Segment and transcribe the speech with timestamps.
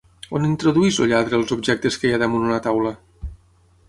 [0.37, 2.95] On introdueix el lladre els objectes que hi ha damunt una taula?